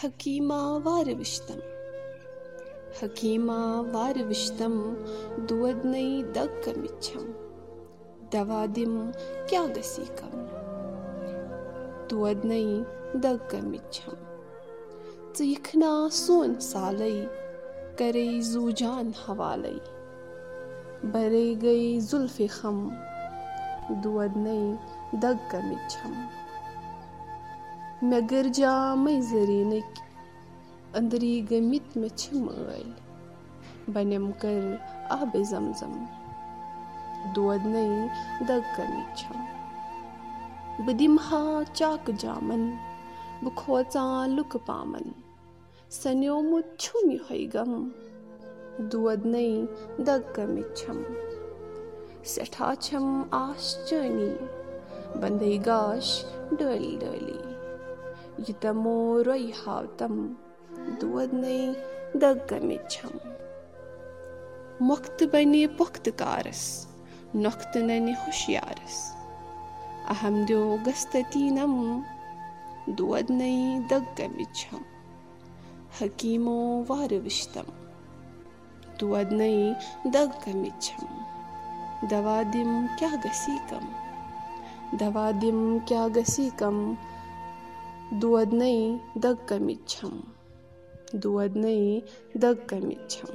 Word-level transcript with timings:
हकीमावारविष्टम् 0.00 1.60
हकीमावारविष्टं 2.98 4.74
दुवद्नै 5.48 6.10
दग्गमिच्छं 6.36 7.24
दवादिं 8.34 8.92
क्यागसीकं 9.48 10.34
दुवद्नै 12.10 12.66
दग्गमिच्छं 13.26 14.20
तीक्ष्णा 15.38 15.92
सोन 16.20 16.54
सालै 16.70 17.12
करे 17.98 18.28
जूजान 18.52 19.12
हवालै 19.24 19.76
बरे 21.14 21.46
गई 21.62 21.86
जुल्फिखम 22.10 22.88
दुवद्नै 24.02 24.62
दग्गमिच्छम् 25.24 26.20
مےٚ 28.02 28.20
گٔرجا 28.30 28.94
مٔنٛزریٖنٕکۍ 28.94 30.00
أنٛدری 30.98 31.34
گٔمٕتۍ 31.50 31.98
مےٚ 32.00 32.16
چھِ 32.18 32.34
مٲلۍ 32.44 32.84
بنیٚم 33.92 34.30
کر 34.40 34.60
آبے 35.16 35.42
زم 35.50 35.70
زم 35.80 35.94
دۄدنٕے 37.36 37.86
دگ 38.48 38.62
کٔرمٕتۍ 38.76 39.14
چھم 39.18 39.38
بہٕ 40.84 40.94
دِمہٕ 40.98 41.24
ہا 41.30 41.62
چاکہٕ 41.78 42.18
جامن 42.22 42.62
بہٕ 43.42 43.54
کھوژان 43.60 44.36
لُکہٕ 44.36 44.66
پامن 44.66 45.06
سنیومُت 46.00 46.78
چھُم 46.82 47.10
یِہوے 47.10 47.46
غم 47.54 47.72
دۄدنٕے 48.92 49.48
دگ 50.06 50.22
کٔرمٕتۍ 50.34 50.74
چھم 50.78 50.98
سٮ۪ٹھاہ 52.30 52.74
چھم 52.84 53.06
آش 53.44 53.74
چٲنی 53.88 54.32
بندے 55.20 55.56
گاش 55.66 56.06
ڈٲلی 56.58 57.55
یہِ 58.38 58.52
تمو 58.60 59.24
روٚیہِ 59.26 59.52
ہاو 59.60 59.84
تم 59.98 60.14
دۄدنے 61.00 61.58
دگ 62.20 62.36
کٔرمٕتۍ 62.48 62.88
چھم 62.92 63.14
مۄختہٕ 64.88 65.30
بنہِ 65.32 65.66
پۄختہٕ 65.78 66.18
کارس 66.20 66.62
نۄختہٕ 67.42 67.84
ننہِ 67.88 68.12
ہوشیارس 68.22 68.96
اہم 70.12 70.34
دیو 70.48 70.64
گستتیٖنم 70.86 71.74
دۄدنے 72.98 73.54
دگ 73.90 74.04
کٔرمٕتۍ 74.16 74.54
چھم 74.58 74.82
حکیٖمو 76.00 76.60
وارٕ 76.88 77.20
دۄدنے 88.22 88.74
دگ 89.22 89.36
کٔرمٕتۍ 89.48 89.84
چھم 89.90 90.14
دۄدنے 91.22 91.76
دگ 92.42 92.56
کٔرمٕتۍ 92.68 93.06
چھم 93.12 93.32